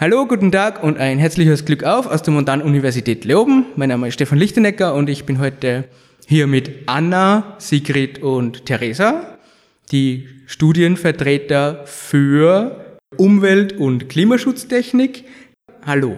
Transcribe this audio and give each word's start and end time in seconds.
Hallo, 0.00 0.26
guten 0.26 0.52
Tag 0.52 0.84
und 0.84 0.96
ein 0.96 1.18
herzliches 1.18 1.64
Glück 1.64 1.82
auf 1.82 2.06
aus 2.06 2.22
der 2.22 2.32
Montan-Universität 2.32 3.24
Leoben. 3.24 3.66
Mein 3.74 3.88
Name 3.88 4.06
ist 4.06 4.14
Stefan 4.14 4.38
Lichtenecker 4.38 4.94
und 4.94 5.10
ich 5.10 5.26
bin 5.26 5.40
heute 5.40 5.88
hier 6.24 6.46
mit 6.46 6.84
Anna, 6.86 7.56
Sigrid 7.58 8.22
und 8.22 8.64
Theresa, 8.64 9.36
die 9.90 10.28
Studienvertreter 10.46 11.84
für 11.86 12.96
Umwelt- 13.16 13.72
und 13.72 14.08
Klimaschutztechnik. 14.08 15.24
Hallo. 15.84 16.14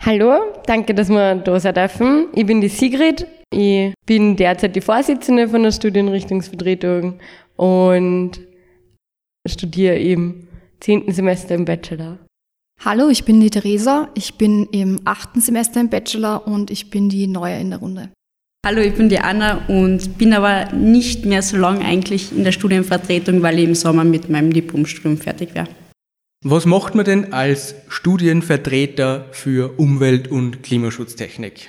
Hallo, 0.00 0.40
danke, 0.64 0.94
dass 0.94 1.10
wir 1.10 1.34
da 1.34 1.60
sein 1.60 1.74
dürfen. 1.74 2.28
Ich 2.34 2.46
bin 2.46 2.62
die 2.62 2.68
Sigrid. 2.68 3.26
Ich 3.52 3.92
bin 4.06 4.36
derzeit 4.36 4.74
die 4.74 4.80
Vorsitzende 4.80 5.48
von 5.48 5.64
der 5.64 5.72
Studienrichtungsvertretung 5.72 7.20
und 7.56 8.40
studiere 9.46 9.98
im 9.98 10.48
zehnten 10.80 11.12
Semester 11.12 11.54
im 11.54 11.66
Bachelor. 11.66 12.18
Hallo, 12.84 13.08
ich 13.08 13.24
bin 13.24 13.40
die 13.40 13.50
Theresa. 13.50 14.08
Ich 14.14 14.34
bin 14.34 14.68
im 14.70 15.00
achten 15.04 15.40
Semester 15.40 15.80
im 15.80 15.88
Bachelor 15.88 16.46
und 16.46 16.70
ich 16.70 16.90
bin 16.90 17.08
die 17.08 17.26
Neue 17.26 17.58
in 17.58 17.70
der 17.70 17.80
Runde. 17.80 18.10
Hallo, 18.64 18.80
ich 18.80 18.94
bin 18.94 19.08
die 19.08 19.18
Anna 19.18 19.66
und 19.66 20.16
bin 20.16 20.32
aber 20.32 20.72
nicht 20.72 21.24
mehr 21.24 21.42
so 21.42 21.56
lange 21.56 21.84
eigentlich 21.84 22.30
in 22.30 22.44
der 22.44 22.52
Studienvertretung, 22.52 23.42
weil 23.42 23.58
ich 23.58 23.64
im 23.64 23.74
Sommer 23.74 24.04
mit 24.04 24.28
meinem 24.28 24.52
Diplomstudium 24.52 25.18
fertig 25.18 25.56
wäre. 25.56 25.66
Was 26.44 26.66
macht 26.66 26.94
man 26.94 27.04
denn 27.04 27.32
als 27.32 27.74
Studienvertreter 27.88 29.26
für 29.32 29.76
Umwelt- 29.76 30.28
und 30.28 30.62
Klimaschutztechnik? 30.62 31.68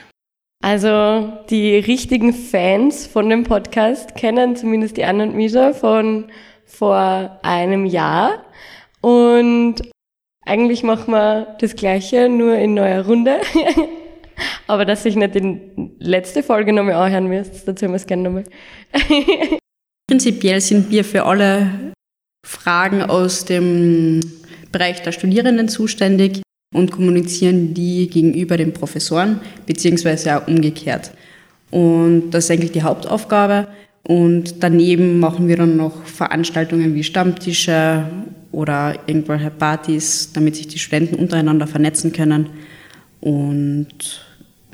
Also 0.64 1.34
die 1.50 1.76
richtigen 1.78 2.34
Fans 2.34 3.08
von 3.08 3.30
dem 3.30 3.46
Podcast 3.46 4.16
kennen 4.16 4.56
zumindest 4.56 4.98
die 4.98 5.06
Anna 5.06 5.24
und 5.24 5.36
Misha 5.36 5.74
von 5.74 6.26
vor 6.66 7.40
einem 7.42 7.88
Jahr. 7.88 8.46
Und 9.02 9.82
eigentlich 10.50 10.82
machen 10.82 11.12
wir 11.12 11.56
das 11.62 11.76
Gleiche, 11.76 12.28
nur 12.28 12.56
in 12.56 12.74
neuer 12.74 13.06
Runde. 13.06 13.40
Aber 14.68 14.84
dass 14.84 15.06
ich 15.06 15.16
nicht 15.16 15.36
die 15.36 15.60
letzte 16.00 16.42
Folge 16.42 16.74
nochmal 16.74 16.96
anhören 16.96 17.28
müsst, 17.28 17.68
dazu 17.68 17.86
haben 17.86 17.92
wir 17.92 17.98
es 17.98 18.08
gerne 18.08 18.24
nochmal. 18.24 18.44
Prinzipiell 20.10 20.60
sind 20.60 20.90
wir 20.90 21.06
für 21.06 21.24
alle 21.26 21.94
Fragen 22.46 23.04
aus 23.04 23.46
dem 23.46 24.22
Bereich 24.72 25.04
der 25.04 25.12
Studierenden 25.12 25.70
zuständig 25.70 26.42
und 26.74 26.92
kommunizieren 26.92 27.74
die 27.74 28.10
gegenüber 28.10 28.58
den 28.58 28.74
Professoren, 28.74 29.42
beziehungsweise 29.68 30.38
auch 30.38 30.48
umgekehrt. 30.48 31.12
Und 31.70 32.32
das 32.32 32.46
ist 32.46 32.52
eigentlich 32.52 32.72
die 32.72 32.84
Hauptaufgabe. 32.84 33.68
Und 34.04 34.64
daneben 34.64 35.20
machen 35.20 35.48
wir 35.48 35.58
dann 35.58 35.78
noch 35.78 36.06
Veranstaltungen 36.06 36.96
wie 36.96 37.04
Stammtische 37.04 38.06
oder 38.52 38.98
irgendwelche 39.08 39.52
Partys, 39.52 40.32
damit 40.34 40.56
sich 40.56 40.68
die 40.68 40.80
Studenten 40.80 41.16
untereinander 41.16 41.68
vernetzen 41.68 42.12
können. 42.12 42.50
Und 43.20 44.26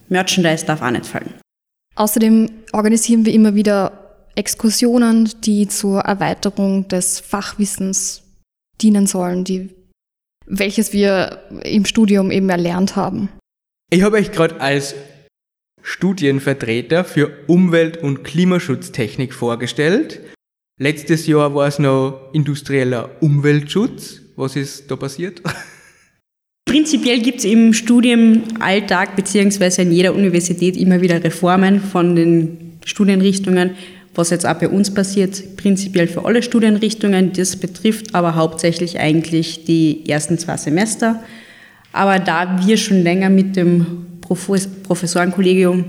Merchandise 0.10 0.66
darf 0.66 0.82
auch 0.82 0.92
nicht 0.92 1.06
fallen. 1.06 1.34
Außerdem 1.96 2.50
organisieren 2.74 3.26
wir 3.26 3.34
immer 3.34 3.56
wieder 3.56 4.06
Exkursionen, 4.36 5.30
die 5.44 5.68
zur 5.68 6.02
Erweiterung 6.02 6.88
des 6.88 7.20
Fachwissens 7.20 8.22
dienen 8.82 9.08
sollen, 9.08 9.46
die, 9.46 9.70
welches 10.46 10.94
wir 10.94 11.40
im 11.64 11.86
Studium 11.86 12.32
eben 12.32 12.50
erlernt 12.50 12.96
haben. 12.96 13.30
Ich 13.90 14.04
habe 14.04 14.18
euch 14.18 14.32
gerade 14.32 14.60
als 14.60 14.94
Studienvertreter 15.88 17.04
für 17.04 17.32
Umwelt- 17.46 17.98
und 17.98 18.24
Klimaschutztechnik 18.24 19.36
vorgestellt. 19.36 20.20
Letztes 20.80 21.28
Jahr 21.28 21.54
war 21.54 21.68
es 21.68 21.78
noch 21.78 22.32
industrieller 22.34 23.12
Umweltschutz. 23.22 24.20
Was 24.36 24.56
ist 24.56 24.90
da 24.90 24.96
passiert? 24.96 25.44
Prinzipiell 26.66 27.20
gibt 27.20 27.38
es 27.38 27.46
im 27.46 27.72
Studienalltag 27.74 29.16
bzw. 29.16 29.84
in 29.84 29.92
jeder 29.92 30.16
Universität 30.16 30.76
immer 30.76 31.02
wieder 31.02 31.24
Reformen 31.24 31.80
von 31.80 32.16
den 32.16 32.80
Studienrichtungen, 32.84 33.76
was 34.16 34.32
jetzt 34.32 34.48
auch 34.48 34.56
bei 34.56 34.68
uns 34.68 34.92
passiert, 34.92 35.56
prinzipiell 35.56 36.08
für 36.08 36.26
alle 36.26 36.42
Studienrichtungen. 36.42 37.32
Das 37.34 37.58
betrifft 37.58 38.16
aber 38.16 38.34
hauptsächlich 38.34 39.00
eigentlich 39.00 39.66
die 39.66 40.10
ersten 40.10 40.40
zwei 40.40 40.58
Semester. 40.58 41.24
Aber 41.92 42.18
da 42.18 42.66
wir 42.66 42.76
schon 42.78 43.04
länger 43.04 43.30
mit 43.30 43.56
dem 43.56 44.15
Professorenkollegium 44.28 45.86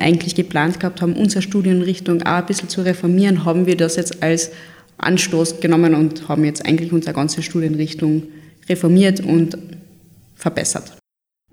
eigentlich 0.00 0.34
geplant 0.34 0.80
gehabt 0.80 1.02
haben, 1.02 1.14
unsere 1.14 1.42
Studienrichtung 1.42 2.22
auch 2.22 2.38
ein 2.38 2.46
bisschen 2.46 2.68
zu 2.68 2.82
reformieren, 2.82 3.44
haben 3.44 3.66
wir 3.66 3.76
das 3.76 3.96
jetzt 3.96 4.22
als 4.22 4.50
Anstoß 4.98 5.60
genommen 5.60 5.94
und 5.94 6.28
haben 6.28 6.44
jetzt 6.44 6.64
eigentlich 6.66 6.92
unsere 6.92 7.14
ganze 7.14 7.42
Studienrichtung 7.42 8.24
reformiert 8.68 9.20
und 9.20 9.58
verbessert. 10.34 10.96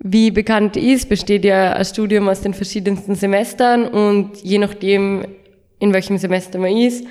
Wie 0.02 0.30
bekannt 0.30 0.76
ist, 0.76 1.08
besteht 1.08 1.44
ja 1.44 1.72
ein 1.72 1.84
Studium 1.84 2.28
aus 2.28 2.40
den 2.40 2.54
verschiedensten 2.54 3.14
Semestern 3.14 3.86
und 3.86 4.36
je 4.42 4.58
nachdem, 4.58 5.26
in 5.80 5.92
welchem 5.92 6.18
Semester 6.18 6.58
man 6.58 6.76
ist, 6.76 7.04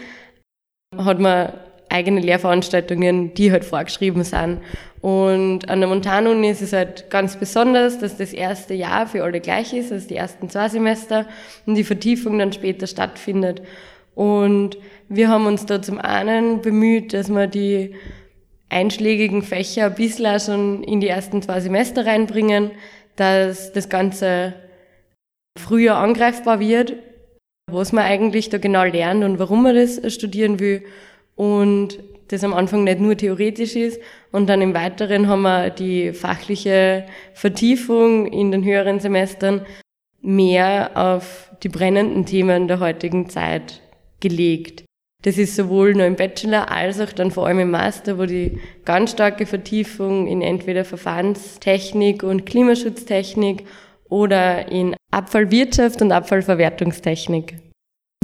hat 0.95 1.19
man 1.19 1.53
eigene 1.89 2.21
Lehrveranstaltungen, 2.21 3.33
die 3.33 3.51
halt 3.51 3.65
vorgeschrieben 3.65 4.23
sind. 4.23 4.59
Und 5.01 5.69
an 5.69 5.79
der 5.79 5.89
Montanuni 5.89 6.49
ist 6.49 6.61
es 6.61 6.73
halt 6.73 7.09
ganz 7.09 7.35
besonders, 7.37 7.99
dass 7.99 8.17
das 8.17 8.33
erste 8.33 8.73
Jahr 8.73 9.07
für 9.07 9.23
alle 9.23 9.39
gleich 9.39 9.73
ist, 9.73 9.91
also 9.91 10.07
die 10.07 10.15
ersten 10.15 10.49
zwei 10.49 10.69
Semester 10.69 11.25
und 11.65 11.75
die 11.75 11.83
Vertiefung 11.83 12.39
dann 12.39 12.51
später 12.51 12.87
stattfindet. 12.87 13.61
Und 14.15 14.77
wir 15.09 15.29
haben 15.29 15.45
uns 15.45 15.65
da 15.65 15.81
zum 15.81 15.99
einen 15.99 16.61
bemüht, 16.61 17.13
dass 17.13 17.29
wir 17.29 17.47
die 17.47 17.95
einschlägigen 18.69 19.43
Fächer 19.43 19.85
ein 19.85 19.95
bisschen 19.95 20.39
schon 20.39 20.83
in 20.83 20.99
die 20.99 21.07
ersten 21.07 21.41
zwei 21.41 21.59
Semester 21.59 22.05
reinbringen, 22.05 22.71
dass 23.15 23.71
das 23.71 23.89
Ganze 23.89 24.53
früher 25.57 25.95
angreifbar 25.95 26.59
wird, 26.59 26.93
was 27.71 27.91
man 27.91 28.03
eigentlich 28.03 28.49
da 28.49 28.57
genau 28.57 28.83
lernt 28.83 29.23
und 29.23 29.39
warum 29.39 29.63
man 29.63 29.75
das 29.75 30.01
studieren 30.13 30.59
will 30.59 30.83
und 31.37 31.99
das 32.27 32.43
am 32.43 32.53
Anfang 32.53 32.83
nicht 32.83 32.99
nur 32.99 33.15
theoretisch 33.15 33.77
ist. 33.77 34.01
Und 34.33 34.47
dann 34.49 34.61
im 34.61 34.73
Weiteren 34.73 35.29
haben 35.29 35.43
wir 35.43 35.69
die 35.69 36.11
fachliche 36.11 37.05
Vertiefung 37.33 38.25
in 38.25 38.51
den 38.51 38.65
höheren 38.65 38.99
Semestern 38.99 39.65
mehr 40.21 40.91
auf 40.95 41.51
die 41.63 41.69
brennenden 41.69 42.25
Themen 42.25 42.67
der 42.67 42.81
heutigen 42.81 43.29
Zeit 43.29 43.81
gelegt. 44.19 44.83
Das 45.23 45.37
ist 45.37 45.55
sowohl 45.55 45.93
nur 45.93 46.05
im 46.05 46.15
Bachelor 46.15 46.71
als 46.71 46.99
auch 46.99 47.11
dann 47.11 47.31
vor 47.31 47.47
allem 47.47 47.59
im 47.59 47.71
Master, 47.71 48.17
wo 48.17 48.25
die 48.25 48.59
ganz 48.83 49.11
starke 49.11 49.45
Vertiefung 49.45 50.27
in 50.27 50.41
entweder 50.41 50.85
Verfahrenstechnik 50.85 52.23
und 52.23 52.45
Klimaschutztechnik 52.45 53.63
oder 54.09 54.71
in 54.71 54.95
Abfallwirtschaft 55.11 56.01
und 56.01 56.11
Abfallverwertungstechnik 56.11 57.66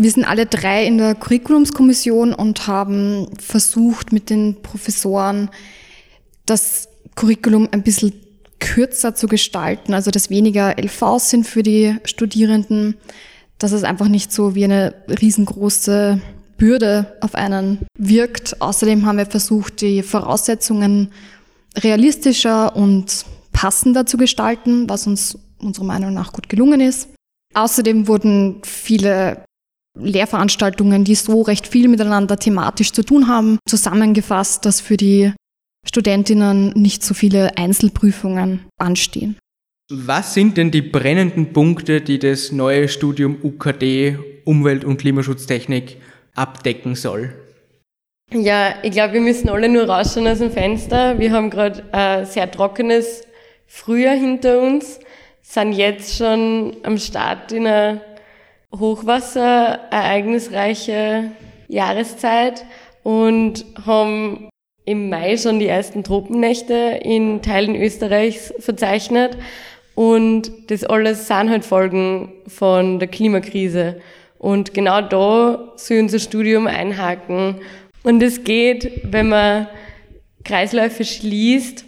wir 0.04 0.12
sind 0.12 0.26
alle 0.26 0.46
drei 0.46 0.86
in 0.86 0.98
der 0.98 1.16
Curriculumskommission 1.16 2.34
und 2.34 2.68
haben 2.68 3.28
versucht, 3.40 4.12
mit 4.12 4.30
den 4.30 4.62
Professoren 4.62 5.50
das 6.46 6.90
Curriculum 7.16 7.70
ein 7.72 7.84
bisschen 7.84 8.14
kürzer 8.60 9.16
zu 9.16 9.28
gestalten, 9.28 9.94
also 9.94 10.12
dass 10.12 10.30
weniger 10.30 10.76
LVs 10.78 11.30
sind 11.30 11.48
für 11.48 11.64
die 11.64 11.98
Studierenden, 12.06 12.96
dass 13.58 13.72
es 13.72 13.84
einfach 13.84 14.08
nicht 14.08 14.32
so 14.32 14.56
wie 14.56 14.64
eine 14.64 14.94
riesengroße 15.08 16.22
Bürde 16.58 17.18
auf 17.22 17.36
einen 17.36 17.80
wirkt. 17.98 18.62
Außerdem 18.62 19.06
haben 19.06 19.18
wir 19.18 19.26
versucht, 19.26 19.82
die 19.82 20.04
Voraussetzungen 20.04 21.12
realistischer 21.78 22.76
und 22.76 23.26
passender 23.52 24.06
zu 24.06 24.18
gestalten, 24.18 24.90
was 24.90 25.08
uns 25.08 25.38
unserer 25.60 25.86
Meinung 25.86 26.14
nach 26.14 26.34
gut 26.34 26.50
gelungen 26.50 26.82
ist. 26.82 27.10
Außerdem 27.54 28.08
wurden 28.08 28.62
viele 28.64 29.44
Lehrveranstaltungen, 29.98 31.04
die 31.04 31.16
so 31.16 31.42
recht 31.42 31.68
viel 31.68 31.88
miteinander 31.88 32.38
thematisch 32.38 32.92
zu 32.92 33.04
tun 33.04 33.28
haben, 33.28 33.60
zusammengefasst, 33.68 34.66
dass 34.66 34.82
für 34.82 34.98
die 34.98 35.34
Studentinnen 35.86 36.74
nicht 36.76 37.04
so 37.04 37.14
viele 37.14 37.58
Einzelprüfungen 37.58 38.66
anstehen. 38.80 39.38
Was 39.92 40.34
sind 40.34 40.58
denn 40.58 40.72
die 40.72 40.82
brennenden 40.82 41.54
Punkte, 41.54 42.02
die 42.02 42.18
das 42.18 42.52
neue 42.52 42.88
Studium 42.88 43.38
UKD 43.44 44.18
Umwelt- 44.46 44.86
und 44.86 44.98
Klimaschutztechnik 44.98 45.98
abdecken 46.36 46.96
soll? 46.96 47.34
Ja, 48.32 48.76
ich 48.82 48.92
glaube, 48.92 49.14
wir 49.14 49.22
müssen 49.22 49.50
alle 49.50 49.70
nur 49.70 49.84
rausschauen 49.84 50.28
aus 50.28 50.40
dem 50.40 50.52
Fenster. 50.52 51.20
Wir 51.20 51.32
haben 51.32 51.50
gerade 51.50 51.84
ein 51.92 52.26
sehr 52.26 52.50
trockenes 52.50 53.24
Frühjahr 53.68 54.16
hinter 54.16 54.62
uns, 54.62 55.00
sind 55.42 55.74
jetzt 55.74 56.18
schon 56.18 56.78
am 56.84 56.98
Start 56.98 57.52
in 57.52 57.68
einer 57.68 58.02
hochwasserereignisreiche 58.78 61.32
Jahreszeit 61.68 62.66
und 63.04 63.66
haben 63.86 64.50
im 64.86 65.10
Mai 65.10 65.38
schon 65.38 65.60
die 65.60 65.68
ersten 65.68 66.04
Tropennächte 66.04 67.00
in 67.04 67.42
Teilen 67.42 67.76
Österreichs 67.76 68.54
verzeichnet. 68.60 69.38
Und 69.96 70.72
das 70.72 70.84
alles 70.84 71.28
sind 71.28 71.50
halt 71.50 71.64
Folgen 71.64 72.34
von 72.48 73.00
der 73.00 73.08
Klimakrise. 73.08 74.02
Und 74.40 74.74
genau 74.74 75.02
da 75.02 75.74
soll 75.78 76.00
unser 76.00 76.20
Studium 76.20 76.68
einhaken. 76.68 77.62
Und 78.04 78.22
es 78.22 78.44
geht, 78.44 79.02
wenn 79.04 79.30
man 79.30 79.68
Kreisläufe 80.44 81.06
schließt, 81.06 81.86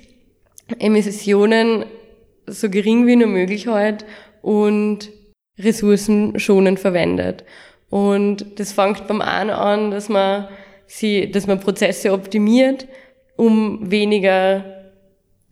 Emissionen 0.79 1.85
so 2.47 2.69
gering 2.69 3.07
wie 3.07 3.15
nur 3.15 3.27
möglich 3.27 3.67
halt 3.67 4.05
und 4.41 5.09
ressourcenschonend 5.59 6.79
verwendet. 6.79 7.43
Und 7.89 8.59
das 8.59 8.73
fängt 8.73 9.07
beim 9.07 9.21
einen 9.21 9.51
an, 9.51 9.91
dass 9.91 10.09
man 10.09 10.47
sie, 10.87 11.31
dass 11.31 11.47
man 11.47 11.59
Prozesse 11.59 12.11
optimiert, 12.11 12.87
um 13.35 13.91
weniger 13.91 14.63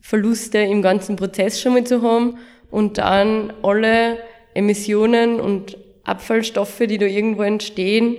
Verluste 0.00 0.58
im 0.58 0.82
ganzen 0.82 1.16
Prozess 1.16 1.60
schon 1.60 1.74
mal 1.74 1.84
zu 1.84 2.02
haben 2.02 2.38
und 2.70 2.98
dann 2.98 3.52
alle 3.62 4.18
Emissionen 4.52 5.40
und 5.40 5.78
Abfallstoffe, 6.04 6.82
die 6.86 6.98
da 6.98 7.06
irgendwo 7.06 7.42
entstehen, 7.42 8.18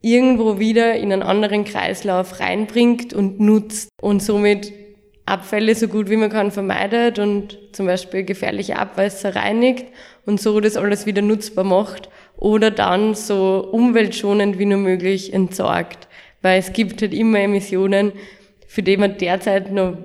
irgendwo 0.00 0.58
wieder 0.58 0.96
in 0.96 1.12
einen 1.12 1.22
anderen 1.22 1.64
Kreislauf 1.64 2.40
reinbringt 2.40 3.14
und 3.14 3.38
nutzt 3.38 3.88
und 4.00 4.22
somit 4.22 4.72
Abfälle 5.24 5.74
so 5.76 5.86
gut 5.86 6.10
wie 6.10 6.16
man 6.16 6.30
kann 6.30 6.50
vermeidet 6.50 7.20
und 7.20 7.58
zum 7.70 7.86
Beispiel 7.86 8.24
gefährliche 8.24 8.78
Abwässer 8.78 9.36
reinigt 9.36 9.86
und 10.26 10.40
so 10.40 10.60
das 10.60 10.76
alles 10.76 11.06
wieder 11.06 11.22
nutzbar 11.22 11.64
macht 11.64 12.08
oder 12.36 12.70
dann 12.70 13.14
so 13.14 13.68
umweltschonend 13.70 14.58
wie 14.58 14.66
nur 14.66 14.78
möglich 14.78 15.32
entsorgt. 15.32 16.08
Weil 16.42 16.58
es 16.58 16.72
gibt 16.72 17.02
halt 17.02 17.14
immer 17.14 17.40
Emissionen, 17.40 18.12
für 18.66 18.82
die 18.82 18.98
wir 18.98 19.08
derzeit 19.08 19.72
noch 19.72 19.96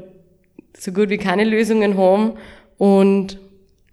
so 0.78 0.92
gut 0.92 1.10
wie 1.10 1.18
keine 1.18 1.44
Lösungen 1.44 1.98
haben 1.98 2.34
und 2.78 3.40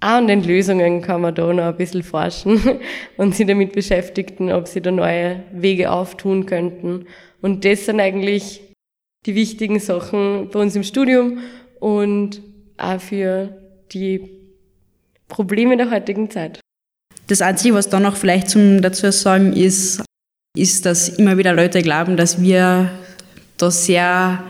auch 0.01 0.19
an 0.19 0.27
den 0.29 0.45
Lösungen 0.45 1.01
kann 1.01 1.23
man 1.23 1.35
da 1.35 1.51
noch 1.51 1.65
ein 1.65 1.77
bisschen 1.79 2.03
forschen 2.03 2.61
und 3.17 3.35
sich 3.35 3.47
damit 3.47 3.73
beschäftigen, 3.73 4.53
ob 4.53 4.69
sie 4.69 4.83
da 4.83 4.91
neue 4.91 5.43
Wege 5.53 5.91
auftun 5.91 6.45
könnten. 6.45 7.07
Und 7.41 7.65
das 7.65 7.87
sind 7.87 8.01
eigentlich 8.01 8.61
die 9.25 9.35
wichtigen 9.35 9.81
Sachen 9.81 10.51
bei 10.53 10.61
uns 10.61 10.77
im 10.77 10.83
Studium 10.83 11.39
und 11.81 12.43
auch 12.77 13.01
für 13.01 13.57
die 13.93 14.44
Probleme 15.35 15.77
der 15.77 15.91
heutigen 15.91 16.31
Zeit. 16.31 16.61
Das 17.27 17.43
Einzige, 17.43 17.75
was 17.75 17.89
da 17.89 17.99
noch 17.99 18.17
vielleicht 18.17 18.51
zum 18.51 18.81
dazu 18.81 19.11
sagen 19.11 19.53
ist, 19.53 20.01
ist, 20.57 20.87
dass 20.87 21.09
immer 21.09 21.37
wieder 21.37 21.53
Leute 21.53 21.83
glauben, 21.83 22.17
dass 22.17 22.41
wir 22.41 22.89
da 23.57 23.71
sehr 23.73 24.45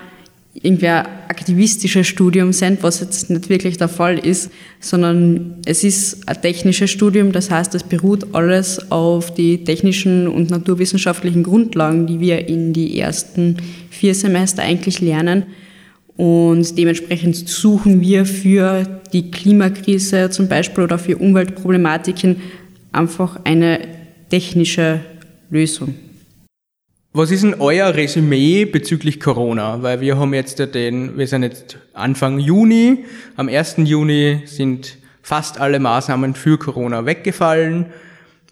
irgendwie 0.52 0.88
ein 0.88 1.06
aktivistisches 1.28 2.06
Studium 2.06 2.52
sind, 2.52 2.82
was 2.82 3.00
jetzt 3.00 3.30
nicht 3.30 3.48
wirklich 3.48 3.78
der 3.78 3.88
Fall 3.88 4.18
ist, 4.18 4.50
sondern 4.78 5.62
es 5.64 5.84
ist 5.84 6.28
ein 6.28 6.42
technisches 6.42 6.90
Studium, 6.90 7.32
das 7.32 7.50
heißt, 7.50 7.74
es 7.74 7.82
beruht 7.82 8.34
alles 8.34 8.90
auf 8.92 9.32
die 9.32 9.64
technischen 9.64 10.28
und 10.28 10.50
naturwissenschaftlichen 10.50 11.44
Grundlagen, 11.44 12.06
die 12.06 12.20
wir 12.20 12.46
in 12.46 12.74
die 12.74 13.00
ersten 13.00 13.56
vier 13.88 14.14
Semester 14.14 14.62
eigentlich 14.62 15.00
lernen. 15.00 15.44
Und 16.16 16.78
dementsprechend 16.78 17.36
suchen 17.48 18.00
wir 18.00 18.24
für 18.24 19.00
die 19.12 19.30
Klimakrise 19.30 20.30
zum 20.30 20.48
Beispiel 20.48 20.84
oder 20.84 20.98
für 20.98 21.16
Umweltproblematiken 21.16 22.40
einfach 22.92 23.40
eine 23.44 23.80
technische 24.30 25.00
Lösung. 25.50 25.94
Was 27.12 27.30
ist 27.30 27.44
denn 27.44 27.54
euer 27.60 27.94
Resümee 27.94 28.64
bezüglich 28.64 29.20
Corona? 29.20 29.82
Weil 29.82 30.00
wir 30.00 30.18
haben 30.18 30.34
jetzt 30.34 30.58
den, 30.58 31.16
wir 31.16 31.28
sind 31.28 31.44
jetzt 31.44 31.78
Anfang 31.92 32.40
Juni. 32.40 33.04
Am 33.36 33.48
1. 33.48 33.76
Juni 33.78 34.42
sind 34.46 34.98
fast 35.22 35.60
alle 35.60 35.78
Maßnahmen 35.78 36.34
für 36.34 36.58
Corona 36.58 37.06
weggefallen. 37.06 37.86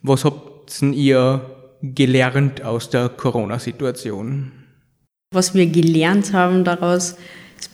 Was 0.02 0.24
habt 0.24 0.80
ihr 0.80 1.40
gelernt 1.82 2.62
aus 2.64 2.88
der 2.88 3.08
Corona-Situation? 3.08 4.52
Was 5.34 5.54
wir 5.54 5.66
gelernt 5.66 6.32
haben 6.32 6.62
daraus, 6.62 7.16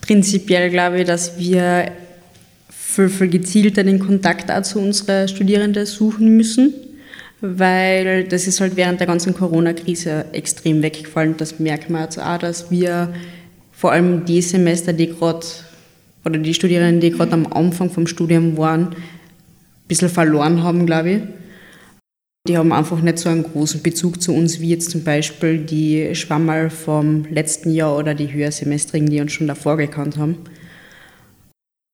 prinzipiell, 0.08 0.70
glaube 0.70 1.00
ich, 1.00 1.06
dass 1.06 1.38
wir 1.38 1.92
viel, 2.68 3.08
viel 3.08 3.28
gezielter 3.28 3.84
den 3.84 4.00
Kontakt 4.00 4.50
auch 4.50 4.62
zu 4.62 4.80
unseren 4.80 5.28
Studierenden 5.28 5.86
suchen 5.86 6.36
müssen 6.36 6.74
weil 7.40 8.24
das 8.24 8.46
ist 8.46 8.60
halt 8.60 8.76
während 8.76 9.00
der 9.00 9.06
ganzen 9.06 9.34
Corona-Krise 9.34 10.26
extrem 10.32 10.82
weggefallen. 10.82 11.36
Das 11.36 11.60
merkt 11.60 11.88
man 11.88 12.02
jetzt 12.02 12.18
auch, 12.18 12.38
dass 12.38 12.70
wir 12.70 13.12
vor 13.72 13.92
allem 13.92 14.24
die 14.24 14.42
Semester, 14.42 14.92
die 14.92 15.08
gerade, 15.08 15.46
oder 16.24 16.38
die 16.38 16.54
Studierenden, 16.54 17.00
die 17.00 17.10
gerade 17.10 17.32
am 17.32 17.46
Anfang 17.52 17.90
vom 17.90 18.06
Studium 18.06 18.56
waren, 18.56 18.88
ein 18.88 18.96
bisschen 19.86 20.08
verloren 20.08 20.64
haben, 20.64 20.84
glaube 20.84 21.10
ich. 21.10 21.22
Die 22.48 22.56
haben 22.56 22.72
einfach 22.72 23.02
nicht 23.02 23.18
so 23.18 23.28
einen 23.28 23.42
großen 23.42 23.82
Bezug 23.82 24.22
zu 24.22 24.32
uns 24.32 24.58
wie 24.58 24.70
jetzt 24.70 24.90
zum 24.90 25.04
Beispiel 25.04 25.58
die 25.58 26.14
Schwammerl 26.14 26.70
vom 26.70 27.26
letzten 27.30 27.70
Jahr 27.70 27.96
oder 27.98 28.14
die 28.14 28.32
Höhersemestrigen, 28.32 29.10
die 29.10 29.20
uns 29.20 29.32
schon 29.32 29.46
davor 29.46 29.76
gekannt 29.76 30.16
haben. 30.16 30.38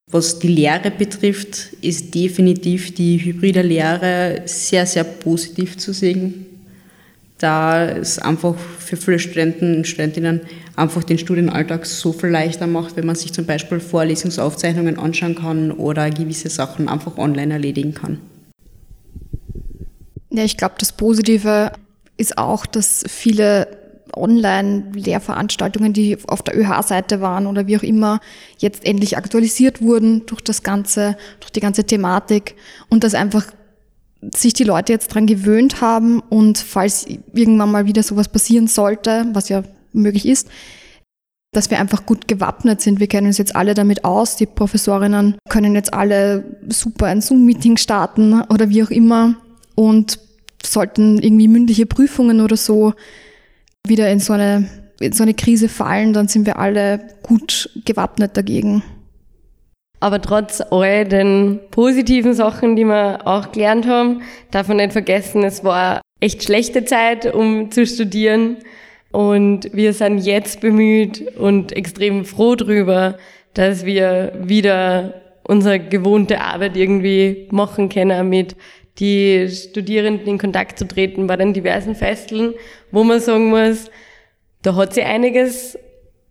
Was 0.08 0.38
die 0.38 0.46
Lehre 0.46 0.92
betrifft, 0.92 1.72
ist 1.80 2.14
definitiv 2.14 2.94
die 2.94 3.18
hybride 3.18 3.62
Lehre 3.62 4.42
sehr, 4.44 4.86
sehr 4.86 5.02
positiv 5.02 5.76
zu 5.76 5.92
sehen, 5.92 6.46
da 7.38 7.88
es 7.88 8.20
einfach 8.20 8.54
für 8.78 8.96
viele 8.96 9.18
Studenten 9.18 9.78
und 9.78 9.88
Studentinnen 9.88 10.42
einfach 10.76 11.02
den 11.02 11.18
Studienalltag 11.18 11.84
so 11.84 12.12
viel 12.12 12.30
leichter 12.30 12.68
macht, 12.68 12.96
wenn 12.96 13.06
man 13.06 13.16
sich 13.16 13.32
zum 13.32 13.44
Beispiel 13.44 13.80
Vorlesungsaufzeichnungen 13.80 15.00
anschauen 15.00 15.34
kann 15.34 15.72
oder 15.72 16.08
gewisse 16.10 16.48
Sachen 16.48 16.88
einfach 16.88 17.18
online 17.18 17.54
erledigen 17.54 17.94
kann. 17.94 18.20
Ja, 20.34 20.42
ich 20.42 20.56
glaube, 20.56 20.74
das 20.78 20.90
Positive 20.90 21.70
ist 22.16 22.38
auch, 22.38 22.66
dass 22.66 23.04
viele 23.06 23.68
Online-Lehrveranstaltungen, 24.16 25.92
die 25.92 26.18
auf 26.26 26.42
der 26.42 26.58
ÖH-Seite 26.58 27.20
waren 27.20 27.46
oder 27.46 27.68
wie 27.68 27.78
auch 27.78 27.84
immer, 27.84 28.18
jetzt 28.58 28.84
endlich 28.84 29.16
aktualisiert 29.16 29.80
wurden 29.80 30.26
durch 30.26 30.40
das 30.40 30.64
Ganze, 30.64 31.16
durch 31.38 31.52
die 31.52 31.60
ganze 31.60 31.84
Thematik 31.84 32.56
und 32.88 33.04
dass 33.04 33.14
einfach 33.14 33.46
sich 34.34 34.54
die 34.54 34.64
Leute 34.64 34.92
jetzt 34.92 35.14
dran 35.14 35.26
gewöhnt 35.26 35.80
haben 35.80 36.18
und 36.18 36.58
falls 36.58 37.06
irgendwann 37.32 37.70
mal 37.70 37.86
wieder 37.86 38.02
sowas 38.02 38.28
passieren 38.28 38.66
sollte, 38.66 39.26
was 39.32 39.48
ja 39.48 39.62
möglich 39.92 40.26
ist, 40.26 40.48
dass 41.52 41.70
wir 41.70 41.78
einfach 41.78 42.06
gut 42.06 42.26
gewappnet 42.26 42.80
sind. 42.80 42.98
Wir 42.98 43.06
kennen 43.06 43.28
uns 43.28 43.38
jetzt 43.38 43.54
alle 43.54 43.74
damit 43.74 44.04
aus. 44.04 44.34
Die 44.34 44.46
Professorinnen 44.46 45.36
können 45.48 45.76
jetzt 45.76 45.94
alle 45.94 46.58
super 46.68 47.06
ein 47.06 47.20
Zoom-Meeting 47.20 47.76
starten 47.76 48.42
oder 48.42 48.68
wie 48.70 48.82
auch 48.82 48.90
immer 48.90 49.36
und 49.76 50.18
sollten 50.64 51.22
irgendwie 51.22 51.48
mündliche 51.48 51.86
Prüfungen 51.86 52.40
oder 52.40 52.56
so 52.56 52.94
wieder 53.86 54.10
in 54.10 54.20
so 54.20 54.32
eine, 54.32 54.68
in 55.00 55.12
so 55.12 55.22
eine 55.22 55.34
Krise 55.34 55.68
fallen, 55.68 56.12
dann 56.12 56.28
sind 56.28 56.46
wir 56.46 56.58
alle 56.58 57.00
gut 57.22 57.70
gewappnet 57.84 58.36
dagegen. 58.36 58.82
Aber 60.00 60.20
trotz 60.20 60.60
all 60.70 61.06
den 61.06 61.60
positiven 61.70 62.34
Sachen, 62.34 62.76
die 62.76 62.84
wir 62.84 63.26
auch 63.26 63.52
gelernt 63.52 63.86
haben, 63.86 64.22
darf 64.50 64.68
man 64.68 64.76
nicht 64.78 64.92
vergessen, 64.92 65.44
es 65.44 65.64
war 65.64 66.02
echt 66.20 66.42
schlechte 66.42 66.84
Zeit, 66.84 67.32
um 67.32 67.70
zu 67.70 67.86
studieren. 67.86 68.58
Und 69.12 69.70
wir 69.72 69.92
sind 69.92 70.18
jetzt 70.18 70.60
bemüht 70.60 71.36
und 71.38 71.72
extrem 71.72 72.24
froh 72.24 72.54
drüber, 72.54 73.16
dass 73.54 73.86
wir 73.86 74.32
wieder 74.42 75.14
unsere 75.44 75.78
gewohnte 75.78 76.40
Arbeit 76.40 76.76
irgendwie 76.76 77.48
machen 77.50 77.88
können 77.88 78.28
mit 78.28 78.56
die 78.98 79.48
Studierenden 79.48 80.26
in 80.26 80.38
Kontakt 80.38 80.78
zu 80.78 80.86
treten 80.86 81.26
bei 81.26 81.36
den 81.36 81.52
diversen 81.52 81.94
Festeln, 81.94 82.54
wo 82.90 83.02
man 83.04 83.20
sagen 83.20 83.48
muss, 83.48 83.90
da 84.62 84.76
hat 84.76 84.94
sich 84.94 85.04
einiges 85.04 85.78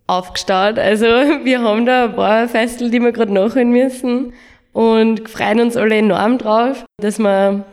aufgestaut. 0.07 0.79
Also 0.79 1.05
wir 1.43 1.61
haben 1.61 1.85
da 1.85 2.05
ein 2.05 2.15
paar 2.15 2.47
Festel, 2.47 2.89
die 2.89 2.99
wir 2.99 3.11
gerade 3.11 3.33
nachholen 3.33 3.71
müssen 3.71 4.33
und 4.71 5.29
freuen 5.29 5.59
uns 5.59 5.77
alle 5.77 5.97
enorm 5.97 6.37
drauf, 6.37 6.85
dass 7.01 7.19
wir 7.19 7.65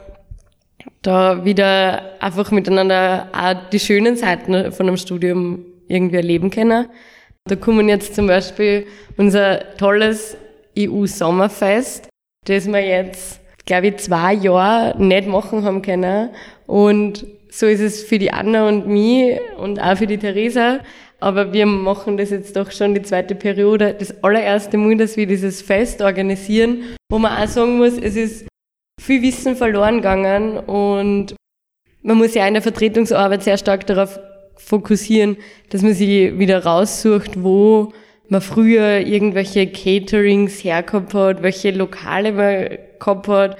da 1.02 1.44
wieder 1.44 2.02
einfach 2.20 2.50
miteinander 2.50 3.28
auch 3.32 3.70
die 3.70 3.80
schönen 3.80 4.16
Seiten 4.16 4.72
von 4.72 4.86
einem 4.86 4.96
Studium 4.96 5.64
irgendwie 5.88 6.16
erleben 6.16 6.50
können. 6.50 6.88
Da 7.46 7.56
kommen 7.56 7.88
jetzt 7.88 8.14
zum 8.14 8.26
Beispiel 8.26 8.86
unser 9.16 9.76
tolles 9.76 10.36
EU-Sommerfest, 10.78 12.08
das 12.46 12.66
wir 12.66 12.80
jetzt 12.80 13.39
glaube 13.70 13.86
ich, 13.86 13.96
zwei 13.98 14.34
Jahre 14.34 15.00
nicht 15.00 15.28
machen 15.28 15.62
haben 15.62 15.80
können. 15.80 16.30
Und 16.66 17.24
so 17.50 17.66
ist 17.66 17.80
es 17.80 18.02
für 18.02 18.18
die 18.18 18.32
Anna 18.32 18.66
und 18.66 18.88
mich 18.88 19.38
und 19.58 19.80
auch 19.80 19.96
für 19.96 20.08
die 20.08 20.18
Theresa. 20.18 20.80
Aber 21.20 21.52
wir 21.52 21.66
machen 21.66 22.16
das 22.16 22.30
jetzt 22.30 22.56
doch 22.56 22.72
schon 22.72 22.94
die 22.94 23.02
zweite 23.02 23.36
Periode, 23.36 23.94
das 23.96 24.24
allererste 24.24 24.76
Mal, 24.76 24.96
dass 24.96 25.16
wir 25.16 25.26
dieses 25.26 25.62
Fest 25.62 26.02
organisieren, 26.02 26.82
wo 27.10 27.18
man 27.18 27.40
auch 27.40 27.46
sagen 27.46 27.78
muss, 27.78 27.96
es 27.96 28.16
ist 28.16 28.48
viel 29.00 29.22
Wissen 29.22 29.54
verloren 29.54 29.96
gegangen 29.96 30.58
und 30.58 31.36
man 32.02 32.16
muss 32.16 32.34
ja 32.34 32.48
in 32.48 32.54
der 32.54 32.62
Vertretungsarbeit 32.62 33.44
sehr 33.44 33.58
stark 33.58 33.86
darauf 33.86 34.18
fokussieren, 34.56 35.36
dass 35.68 35.82
man 35.82 35.94
sich 35.94 36.38
wieder 36.38 36.64
raussucht, 36.64 37.40
wo 37.42 37.92
man 38.28 38.40
früher 38.40 39.06
irgendwelche 39.06 39.68
Caterings 39.68 40.64
hergehabt 40.64 41.14
hat, 41.14 41.42
welche 41.42 41.70
Lokale 41.70 42.32
man 42.32 42.89
gehabt 43.00 43.28
hat, 43.28 43.56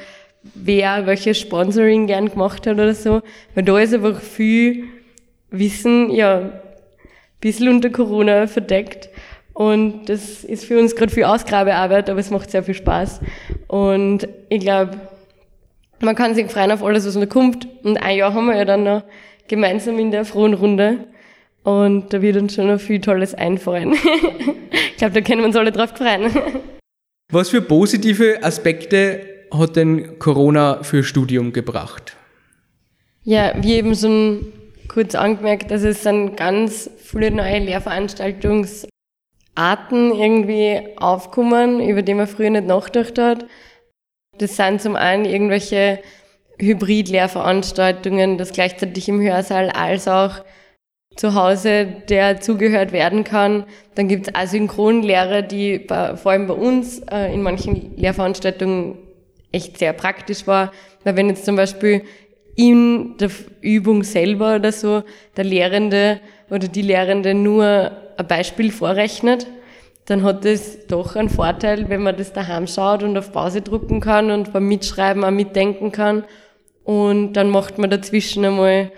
wer 0.55 1.07
welches 1.07 1.39
Sponsoring 1.39 2.07
gern 2.07 2.31
gemacht 2.31 2.67
hat 2.67 2.75
oder 2.75 2.95
so. 2.95 3.23
Weil 3.55 3.65
da 3.65 3.79
ist 3.79 3.95
einfach 3.95 4.21
viel 4.21 4.85
Wissen, 5.51 6.11
ja, 6.11 6.39
ein 6.39 6.53
bisschen 7.41 7.69
unter 7.69 7.91
Corona 7.91 8.47
verdeckt. 8.47 9.11
Und 9.53 10.09
das 10.09 10.45
ist 10.45 10.65
für 10.65 10.79
uns 10.79 10.97
gerade 10.97 11.13
viel 11.13 11.25
Ausgrabearbeit, 11.25 12.09
aber 12.09 12.21
es 12.21 12.31
macht 12.31 12.51
sehr 12.51 12.63
viel 12.63 12.75
Spaß. 12.75 13.21
Und 13.67 14.29
ich 14.49 14.61
glaube, 14.61 14.99
man 16.01 16.15
kann 16.15 16.35
sich 16.35 16.51
freuen 16.51 16.73
auf 16.73 16.83
alles, 16.83 17.07
was 17.07 17.17
noch 17.17 17.29
kommt. 17.29 17.69
Und 17.85 17.99
ein 17.99 18.17
Jahr 18.17 18.33
haben 18.33 18.47
wir 18.47 18.57
ja 18.57 18.65
dann 18.65 18.85
noch 18.85 19.03
gemeinsam 19.49 19.99
in 19.99 20.11
der 20.11 20.25
frohen 20.25 20.55
Runde. 20.55 21.09
Und 21.63 22.13
da 22.13 22.23
wird 22.23 22.37
uns 22.37 22.55
schon 22.55 22.69
noch 22.69 22.81
viel 22.81 23.01
Tolles 23.01 23.35
einfallen. 23.35 23.93
ich 24.73 24.97
glaube, 24.97 25.15
da 25.15 25.21
können 25.21 25.41
wir 25.41 25.47
uns 25.47 25.57
alle 25.57 25.73
drauf 25.73 25.91
freuen. 25.91 26.31
Was 27.33 27.51
für 27.51 27.63
positive 27.63 28.43
Aspekte 28.43 29.21
hat 29.53 29.77
denn 29.77 30.19
Corona 30.19 30.83
für 30.83 31.05
Studium 31.05 31.53
gebracht? 31.53 32.17
Ja, 33.23 33.53
wie 33.63 33.75
eben 33.75 33.95
schon 33.95 34.53
kurz 34.89 35.15
angemerkt, 35.15 35.71
dass 35.71 35.83
es 35.85 36.03
dann 36.03 36.35
ganz 36.35 36.91
viele 36.99 37.31
neue 37.31 37.61
Lehrveranstaltungsarten 37.61 38.91
irgendwie 40.13 40.81
aufkommen, 40.97 41.81
über 41.81 42.03
die 42.03 42.15
man 42.15 42.27
früher 42.27 42.51
nicht 42.51 42.67
nachgedacht 42.67 43.17
hat. 43.19 43.47
Das 44.39 44.57
sind 44.57 44.83
zum 44.83 44.97
einen 44.97 45.25
irgendwelche 45.25 46.01
Hybrid-Lehrveranstaltungen, 46.59 48.39
das 48.39 48.53
gleichzeitig 48.53 49.09
im 49.09 49.21
Hörsaal 49.21 49.71
als 49.71 50.09
auch 50.09 50.45
zu 51.17 51.35
Hause, 51.35 51.87
der 52.09 52.41
zugehört 52.41 52.93
werden 52.93 53.25
kann. 53.25 53.65
Dann 53.95 54.09
gibt 54.09 54.29
es 54.29 54.35
Asynchronlehrer, 54.35 55.43
die 55.43 55.79
bei, 55.79 56.17
vor 56.17 56.33
allem 56.33 56.47
bei 56.47 56.55
uns 56.55 57.01
äh, 57.11 57.33
in 57.33 57.43
manchen 57.43 57.97
Lehrveranstaltungen 57.97 58.97
echt 59.53 59.79
sehr 59.79 59.93
praktisch 59.93 60.47
war. 60.47 60.73
Weil 61.05 61.17
wenn 61.17 61.29
jetzt 61.29 61.45
zum 61.45 61.57
Beispiel 61.57 62.03
in 62.57 63.17
der 63.19 63.31
Übung 63.61 64.03
selber 64.03 64.57
oder 64.57 64.73
so 64.73 65.03
der 65.37 65.45
Lehrende 65.45 66.21
oder 66.49 66.69
die 66.69 66.83
Lehrende 66.83 67.35
nur 67.35 67.93
ein 68.17 68.27
Beispiel 68.27 68.71
vorrechnet, 68.71 69.47
dann 70.07 70.23
hat 70.23 70.45
das 70.45 70.87
doch 70.87 71.17
einen 71.17 71.29
Vorteil, 71.29 71.89
wenn 71.89 72.03
man 72.03 72.17
das 72.17 72.33
daheim 72.33 72.67
schaut 72.67 73.03
und 73.03 73.17
auf 73.17 73.33
Pause 73.33 73.63
drucken 73.63 74.01
kann 74.01 74.31
und 74.31 74.53
beim 74.53 74.67
Mitschreiben 74.67 75.25
auch 75.25 75.31
mitdenken 75.31 75.93
kann. 75.93 76.25
Und 76.85 77.35
dann 77.35 77.51
macht 77.51 77.79
man 77.79 77.91
dazwischen 77.91 78.45
einmal 78.45 78.91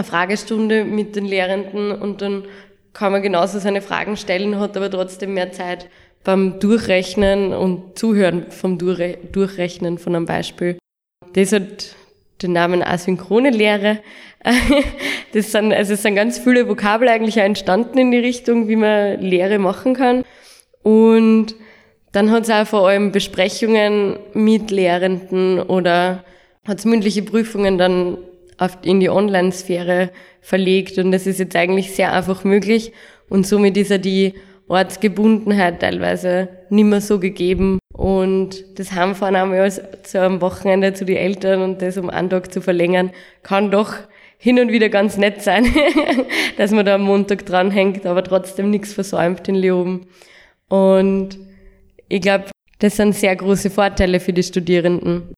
eine 0.00 0.08
Fragestunde 0.08 0.84
mit 0.84 1.14
den 1.16 1.24
Lehrenden 1.24 1.92
und 1.92 2.22
dann 2.22 2.44
kann 2.92 3.12
man 3.12 3.22
genauso 3.22 3.58
seine 3.58 3.82
Fragen 3.82 4.16
stellen, 4.16 4.58
hat 4.58 4.76
aber 4.76 4.90
trotzdem 4.90 5.34
mehr 5.34 5.52
Zeit 5.52 5.88
beim 6.24 6.58
Durchrechnen 6.58 7.52
und 7.52 7.98
Zuhören 7.98 8.50
vom 8.50 8.78
Durchrechnen 8.78 9.98
von 9.98 10.14
einem 10.14 10.26
Beispiel. 10.26 10.78
Das 11.34 11.52
hat 11.52 11.94
den 12.42 12.52
Namen 12.52 12.82
asynchrone 12.82 13.50
Lehre. 13.50 14.00
Das 15.32 15.52
sind, 15.52 15.72
also 15.72 15.92
es 15.92 16.02
sind 16.02 16.16
ganz 16.16 16.40
viele 16.40 16.68
Vokabel 16.68 17.08
eigentlich 17.08 17.38
auch 17.40 17.44
entstanden 17.44 17.98
in 17.98 18.10
die 18.10 18.18
Richtung, 18.18 18.66
wie 18.66 18.74
man 18.74 19.20
Lehre 19.20 19.60
machen 19.60 19.94
kann. 19.94 20.24
Und 20.82 21.54
dann 22.10 22.32
hat 22.32 22.42
es 22.42 22.50
auch 22.50 22.66
vor 22.66 22.88
allem 22.88 23.12
Besprechungen 23.12 24.18
mit 24.32 24.72
Lehrenden 24.72 25.60
oder 25.60 26.24
hat 26.66 26.78
es 26.80 26.84
mündliche 26.84 27.22
Prüfungen 27.22 27.78
dann 27.78 28.18
in 28.82 29.00
die 29.00 29.10
Online-Sphäre 29.10 30.10
verlegt. 30.40 30.98
Und 30.98 31.12
das 31.12 31.26
ist 31.26 31.38
jetzt 31.38 31.56
eigentlich 31.56 31.92
sehr 31.92 32.12
einfach 32.12 32.44
möglich. 32.44 32.92
Und 33.28 33.46
somit 33.46 33.76
ist 33.76 33.90
ja 33.90 33.98
die 33.98 34.34
Ortsgebundenheit 34.68 35.80
teilweise 35.80 36.48
nicht 36.68 36.84
mehr 36.84 37.00
so 37.00 37.18
gegeben. 37.18 37.78
Und 37.92 38.78
das 38.78 38.92
Heimfahren 38.92 39.36
einmal 39.36 39.70
zu 39.70 40.20
einem 40.20 40.40
Wochenende 40.40 40.94
zu 40.94 41.04
den 41.04 41.16
Eltern 41.16 41.62
und 41.62 41.82
das 41.82 41.98
um 41.98 42.08
einen 42.08 42.30
Tag 42.30 42.52
zu 42.52 42.60
verlängern, 42.60 43.10
kann 43.42 43.70
doch 43.70 43.94
hin 44.38 44.58
und 44.58 44.72
wieder 44.72 44.88
ganz 44.88 45.18
nett 45.18 45.42
sein, 45.42 45.66
dass 46.56 46.70
man 46.70 46.86
da 46.86 46.94
am 46.94 47.02
Montag 47.02 47.44
dranhängt, 47.44 48.06
aber 48.06 48.24
trotzdem 48.24 48.70
nichts 48.70 48.94
versäumt 48.94 49.46
in 49.48 49.54
Leoben. 49.54 50.06
Und 50.68 51.38
ich 52.08 52.22
glaube, 52.22 52.46
das 52.78 52.96
sind 52.96 53.14
sehr 53.14 53.36
große 53.36 53.68
Vorteile 53.68 54.18
für 54.18 54.32
die 54.32 54.42
Studierenden. 54.42 55.34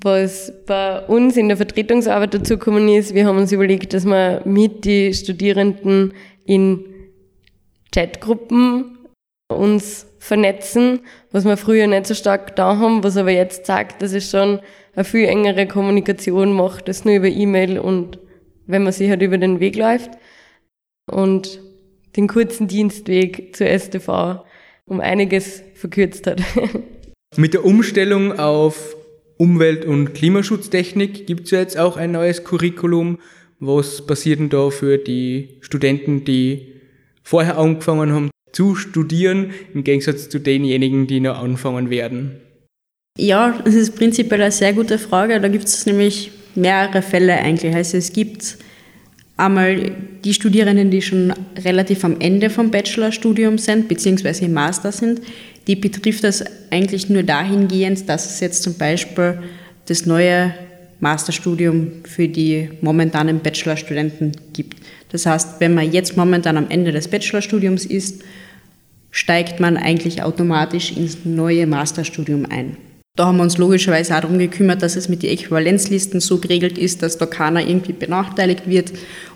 Was 0.00 0.52
bei 0.66 1.00
uns 1.06 1.36
in 1.36 1.48
der 1.48 1.56
Vertretungsarbeit 1.56 2.34
dazugekommen 2.34 2.88
ist, 2.88 3.14
wir 3.14 3.26
haben 3.26 3.38
uns 3.38 3.52
überlegt, 3.52 3.94
dass 3.94 4.04
wir 4.04 4.42
mit 4.44 4.84
die 4.84 5.12
Studierenden 5.12 6.12
in 6.44 6.84
Chatgruppen 7.92 8.98
uns 9.48 10.06
vernetzen, 10.18 11.00
was 11.32 11.44
wir 11.44 11.56
früher 11.56 11.86
nicht 11.86 12.06
so 12.06 12.14
stark 12.14 12.54
da 12.54 12.76
haben, 12.76 13.02
was 13.02 13.16
aber 13.16 13.30
jetzt 13.30 13.66
sagt, 13.66 14.02
dass 14.02 14.12
es 14.12 14.30
schon 14.30 14.60
eine 14.94 15.04
viel 15.04 15.26
engere 15.26 15.66
Kommunikation 15.66 16.52
macht, 16.52 16.88
als 16.88 17.04
nur 17.04 17.14
über 17.14 17.28
E-Mail 17.28 17.78
und 17.78 18.18
wenn 18.66 18.82
man 18.82 18.92
sich 18.92 19.08
halt 19.08 19.22
über 19.22 19.38
den 19.38 19.60
Weg 19.60 19.76
läuft. 19.76 20.10
Und 21.10 21.60
den 22.16 22.28
kurzen 22.28 22.68
Dienstweg 22.68 23.56
zur 23.56 23.66
STV 23.66 24.44
um 24.86 25.00
einiges 25.00 25.62
verkürzt 25.74 26.26
hat. 26.26 26.42
Mit 27.36 27.54
der 27.54 27.64
Umstellung 27.64 28.38
auf 28.38 28.96
Umwelt- 29.38 29.84
und 29.84 30.14
Klimaschutztechnik 30.14 31.26
gibt 31.26 31.44
es 31.46 31.52
ja 31.52 31.60
jetzt 31.60 31.78
auch 31.78 31.96
ein 31.96 32.12
neues 32.12 32.44
Curriculum. 32.44 33.18
Was 33.60 34.06
passiert 34.06 34.40
denn 34.40 34.50
da 34.50 34.70
für 34.70 34.98
die 34.98 35.56
Studenten, 35.60 36.24
die 36.24 36.74
vorher 37.22 37.56
angefangen 37.56 38.12
haben 38.12 38.30
zu 38.52 38.74
studieren, 38.74 39.52
im 39.74 39.84
Gegensatz 39.84 40.28
zu 40.28 40.38
denjenigen, 40.40 41.06
die 41.06 41.20
noch 41.20 41.38
anfangen 41.38 41.88
werden? 41.88 42.40
Ja, 43.16 43.60
das 43.64 43.74
ist 43.74 43.96
prinzipiell 43.96 44.42
eine 44.42 44.52
sehr 44.52 44.72
gute 44.72 44.98
Frage. 44.98 45.40
Da 45.40 45.48
gibt 45.48 45.64
es 45.64 45.86
nämlich 45.86 46.30
mehrere 46.54 47.02
Fälle 47.02 47.34
eigentlich. 47.34 47.74
Also 47.74 47.96
es 47.96 48.12
gibt 48.12 48.58
einmal 49.36 49.92
die 50.24 50.34
Studierenden, 50.34 50.90
die 50.90 51.02
schon 51.02 51.32
relativ 51.64 52.04
am 52.04 52.20
Ende 52.20 52.50
vom 52.50 52.70
Bachelorstudium 52.70 53.58
sind, 53.58 53.88
beziehungsweise 53.88 54.44
im 54.44 54.52
Master 54.52 54.92
sind. 54.92 55.20
Die 55.68 55.76
betrifft 55.76 56.24
das 56.24 56.42
eigentlich 56.70 57.10
nur 57.10 57.22
dahingehend, 57.22 58.08
dass 58.08 58.24
es 58.24 58.40
jetzt 58.40 58.62
zum 58.62 58.74
Beispiel 58.74 59.38
das 59.86 60.06
neue 60.06 60.54
Masterstudium 61.00 61.92
für 62.04 62.26
die 62.26 62.70
momentanen 62.80 63.40
Bachelorstudenten 63.40 64.32
gibt. 64.52 64.78
Das 65.10 65.26
heißt, 65.26 65.60
wenn 65.60 65.74
man 65.74 65.92
jetzt 65.92 66.16
momentan 66.16 66.56
am 66.56 66.70
Ende 66.70 66.90
des 66.90 67.08
Bachelorstudiums 67.08 67.84
ist, 67.84 68.22
steigt 69.10 69.60
man 69.60 69.76
eigentlich 69.76 70.22
automatisch 70.22 70.92
ins 70.96 71.18
neue 71.24 71.66
Masterstudium 71.66 72.46
ein. 72.46 72.76
Da 73.16 73.26
haben 73.26 73.36
wir 73.36 73.42
uns 73.42 73.58
logischerweise 73.58 74.16
auch 74.16 74.20
darum 74.20 74.38
gekümmert, 74.38 74.82
dass 74.82 74.96
es 74.96 75.08
mit 75.08 75.22
den 75.22 75.30
Äquivalenzlisten 75.30 76.20
so 76.20 76.38
geregelt 76.38 76.78
ist, 76.78 77.02
dass 77.02 77.18
da 77.18 77.26
keiner 77.26 77.66
irgendwie 77.66 77.92
benachteiligt 77.92 78.68
wird 78.68 78.92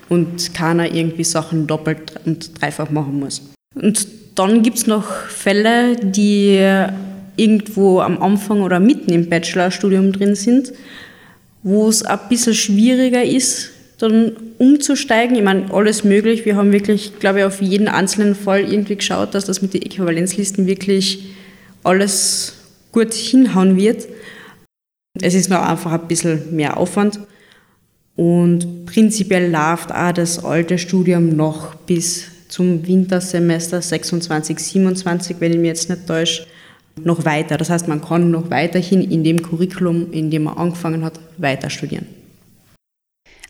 und 0.09 0.53
keiner 0.53 0.93
irgendwie 0.93 1.23
Sachen 1.25 1.67
doppelt 1.67 2.13
und 2.25 2.61
dreifach 2.61 2.89
machen 2.89 3.19
muss. 3.19 3.41
Und 3.75 4.07
dann 4.35 4.63
gibt 4.63 4.77
es 4.77 4.87
noch 4.87 5.05
Fälle, 5.27 5.95
die 5.95 6.59
irgendwo 7.35 7.99
am 7.99 8.21
Anfang 8.21 8.61
oder 8.61 8.79
mitten 8.79 9.11
im 9.11 9.29
Bachelorstudium 9.29 10.11
drin 10.11 10.35
sind, 10.35 10.73
wo 11.63 11.87
es 11.87 12.03
ein 12.03 12.19
bisschen 12.29 12.53
schwieriger 12.53 13.23
ist, 13.23 13.71
dann 13.97 14.33
umzusteigen. 14.57 15.35
Ich 15.35 15.43
meine, 15.43 15.73
alles 15.73 16.03
möglich. 16.03 16.45
Wir 16.45 16.55
haben 16.55 16.71
wirklich, 16.71 17.19
glaube 17.19 17.39
ich, 17.39 17.45
auf 17.45 17.61
jeden 17.61 17.87
einzelnen 17.87 18.35
Fall 18.35 18.61
irgendwie 18.61 18.95
geschaut, 18.95 19.33
dass 19.33 19.45
das 19.45 19.61
mit 19.61 19.73
den 19.73 19.81
Äquivalenzlisten 19.81 20.67
wirklich 20.67 21.33
alles 21.83 22.55
gut 22.91 23.13
hinhauen 23.13 23.77
wird. 23.77 24.07
Es 25.21 25.33
ist 25.33 25.49
noch 25.49 25.61
einfach 25.61 25.91
ein 25.91 26.07
bisschen 26.07 26.55
mehr 26.55 26.77
Aufwand. 26.77 27.19
Und 28.15 28.85
prinzipiell 28.85 29.51
läuft 29.51 29.91
auch 29.91 30.11
das 30.11 30.43
alte 30.43 30.77
Studium 30.77 31.35
noch 31.35 31.75
bis 31.75 32.25
zum 32.53 32.85
Wintersemester 32.85 33.81
26, 33.81 34.59
27, 34.59 35.37
wenn 35.39 35.53
ich 35.53 35.57
mich 35.57 35.69
jetzt 35.69 35.89
nicht 35.89 36.05
täusche, 36.05 36.45
noch 37.03 37.25
weiter. 37.25 37.57
Das 37.57 37.71
heißt, 37.71 37.87
man 37.87 37.99
kann 37.99 38.29
noch 38.29 38.51
weiterhin 38.51 39.01
in 39.01 39.23
dem 39.23 39.41
Curriculum, 39.41 40.11
in 40.11 40.29
dem 40.29 40.43
man 40.43 40.57
angefangen 40.57 41.03
hat, 41.03 41.19
weiter 41.39 41.71
studieren. 41.71 42.05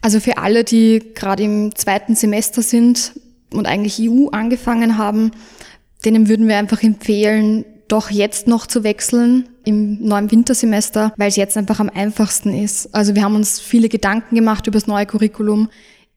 Also 0.02 0.22
für 0.22 0.38
alle, 0.38 0.64
die 0.64 1.04
gerade 1.16 1.44
im 1.44 1.76
zweiten 1.76 2.16
Semester 2.16 2.62
sind 2.62 3.12
und 3.52 3.66
eigentlich 3.66 4.00
EU 4.00 4.30
angefangen 4.30 4.98
haben, 4.98 5.32
denen 6.06 6.30
würden 6.30 6.48
wir 6.48 6.58
einfach 6.58 6.82
empfehlen, 6.82 7.66
doch 7.90 8.10
jetzt 8.10 8.48
noch 8.48 8.68
zu 8.68 8.86
wechseln 8.86 9.50
im 9.66 10.02
neuen 10.02 10.32
Wintersemester, 10.32 11.14
weil 11.18 11.28
es 11.28 11.36
jetzt 11.36 11.58
einfach 11.58 11.82
am 11.82 11.90
einfachsten 11.90 12.54
ist. 12.54 12.96
Also 12.96 13.16
wir 13.16 13.24
haben 13.24 13.36
uns 13.36 13.60
viele 13.60 13.90
Gedanken 13.90 14.36
gemacht 14.36 14.66
über 14.66 14.76
das 14.76 14.88
neue 14.88 15.06
Curriculum. 15.06 15.68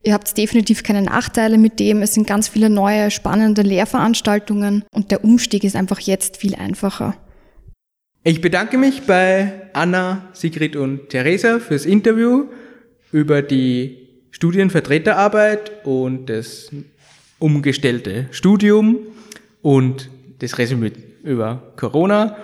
Ihr 0.07 0.13
habt 0.13 0.37
definitiv 0.37 0.83
keine 0.83 1.01
Nachteile 1.01 1.57
mit 1.57 1.81
dem. 1.81 2.01
Es 2.01 2.13
sind 2.13 2.25
ganz 2.25 2.47
viele 2.47 2.69
neue, 2.69 3.11
spannende 3.11 3.61
Lehrveranstaltungen 3.61 4.85
und 4.93 5.11
der 5.11 5.25
Umstieg 5.25 5.65
ist 5.65 5.75
einfach 5.75 5.99
jetzt 5.99 6.37
viel 6.37 6.55
einfacher. 6.55 7.17
Ich 8.23 8.39
bedanke 8.39 8.77
mich 8.77 9.01
bei 9.01 9.69
Anna, 9.73 10.29
Sigrid 10.31 10.77
und 10.77 11.09
Theresa 11.09 11.59
fürs 11.59 11.85
Interview 11.85 12.45
über 13.11 13.41
die 13.41 14.07
Studienvertreterarbeit 14.31 15.85
und 15.85 16.27
das 16.27 16.71
umgestellte 17.37 18.27
Studium 18.31 18.99
und 19.61 20.09
das 20.39 20.57
Resümee 20.57 20.93
über 21.23 21.73
Corona 21.75 22.37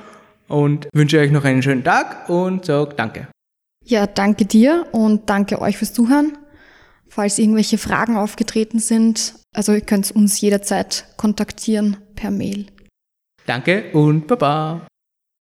und 0.49 0.89
wünsche 0.93 1.17
euch 1.17 1.31
noch 1.31 1.45
einen 1.45 1.63
schönen 1.63 1.85
Tag 1.85 2.27
und 2.27 2.65
sage 2.65 2.93
danke. 2.97 3.29
Ja, 3.85 4.05
danke 4.05 4.45
dir 4.45 4.85
und 4.91 5.29
danke 5.29 5.61
euch 5.61 5.77
fürs 5.77 5.93
Zuhören. 5.93 6.37
Falls 7.13 7.37
irgendwelche 7.37 7.77
Fragen 7.77 8.17
aufgetreten 8.17 8.79
sind, 8.79 9.35
also 9.55 9.71
ihr 9.71 9.81
könnt 9.81 10.09
uns 10.09 10.41
jederzeit 10.41 11.05
kontaktieren. 11.15 11.97
per 12.15 12.31
Mail. 12.31 12.65
Danke 13.45 13.91
und 13.93 14.25
Baba. 14.25 14.87